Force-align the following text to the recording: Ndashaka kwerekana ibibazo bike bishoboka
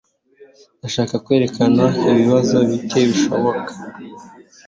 Ndashaka 0.79 1.15
kwerekana 1.25 1.83
ibibazo 2.11 2.55
bike 2.69 2.99
bishoboka 3.09 3.71